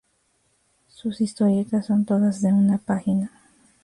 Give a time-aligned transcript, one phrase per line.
[0.87, 3.29] Sus historietas son todas de una página.